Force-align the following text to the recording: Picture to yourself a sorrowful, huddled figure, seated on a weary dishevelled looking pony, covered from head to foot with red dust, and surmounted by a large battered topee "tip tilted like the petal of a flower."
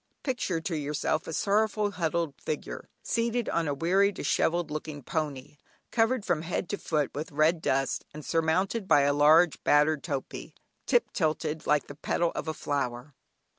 Picture 0.23 0.59
to 0.59 0.75
yourself 0.75 1.27
a 1.27 1.31
sorrowful, 1.33 1.91
huddled 1.91 2.33
figure, 2.41 2.89
seated 3.03 3.47
on 3.49 3.67
a 3.67 3.73
weary 3.75 4.11
dishevelled 4.11 4.71
looking 4.71 5.03
pony, 5.03 5.57
covered 5.91 6.25
from 6.25 6.41
head 6.41 6.67
to 6.69 6.77
foot 6.79 7.11
with 7.13 7.31
red 7.31 7.61
dust, 7.61 8.03
and 8.11 8.25
surmounted 8.25 8.87
by 8.87 9.01
a 9.01 9.13
large 9.13 9.63
battered 9.63 10.01
topee 10.01 10.55
"tip 10.87 11.13
tilted 11.13 11.67
like 11.67 11.85
the 11.85 11.93
petal 11.93 12.31
of 12.33 12.47
a 12.47 12.53
flower." 12.55 13.13